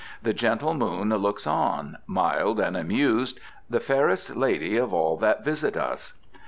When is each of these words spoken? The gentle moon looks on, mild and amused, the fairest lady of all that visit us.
The 0.23 0.33
gentle 0.33 0.73
moon 0.73 1.09
looks 1.09 1.45
on, 1.45 1.99
mild 2.07 2.59
and 2.59 2.75
amused, 2.75 3.39
the 3.69 3.79
fairest 3.79 4.35
lady 4.35 4.75
of 4.75 4.91
all 4.95 5.15
that 5.17 5.45
visit 5.45 5.77
us. 5.77 6.13